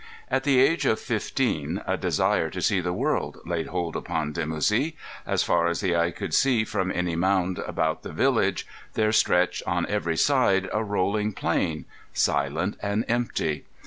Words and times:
At 0.31 0.45
the 0.45 0.57
age 0.59 0.87
of 0.87 0.99
fifteen 0.99 1.83
a 1.85 1.95
desire 1.95 2.49
to 2.49 2.59
see 2.63 2.79
the 2.81 2.91
world 2.91 3.37
laid 3.45 3.67
hold 3.67 3.95
upon 3.95 4.33
Dimoussi. 4.33 4.95
As 5.27 5.43
far 5.43 5.67
as 5.67 5.81
the 5.81 5.95
eye 5.95 6.09
could 6.09 6.33
see 6.33 6.63
from 6.63 6.91
any 6.91 7.15
mound 7.15 7.59
about 7.59 8.01
the 8.01 8.11
village, 8.11 8.65
there 8.95 9.11
stretched 9.11 9.61
on 9.67 9.85
every 9.85 10.17
side 10.17 10.67
a 10.73 10.83
rolling 10.83 11.33
plain, 11.33 11.85
silent 12.13 12.77
and 12.81 13.05
empty. 13.07 13.65